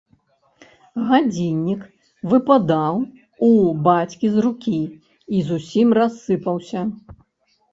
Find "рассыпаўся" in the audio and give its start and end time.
6.03-6.79